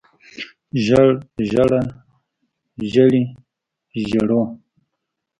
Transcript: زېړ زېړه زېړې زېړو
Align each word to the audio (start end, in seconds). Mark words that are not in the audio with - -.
زېړ 0.83 1.07
زېړه 1.49 1.81
زېړې 2.91 3.23
زېړو 4.09 4.41